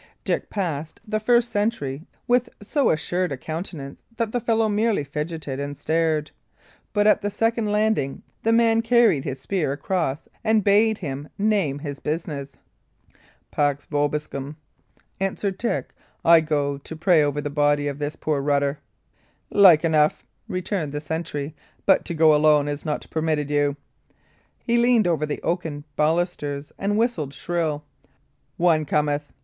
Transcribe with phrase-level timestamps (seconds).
[0.23, 5.59] Dick passed the first sentry with so assured a countenance that the fellow merely figeted
[5.59, 6.31] and stared;
[6.91, 11.77] but at the second landing the man carried his spear across and bade him name
[11.77, 12.57] his business.
[13.51, 14.55] "Pax vobiscum,"
[15.19, 15.93] answered Dick.
[16.25, 18.79] "I go to pray over the body of this poor Rutter."
[19.51, 21.55] "Like enough," returned the sentry;
[21.85, 23.77] "but to go alone is not permitted you."
[24.63, 27.83] He leaned over the oaken balusters and whistled shrill.
[28.57, 29.31] "One cometh!"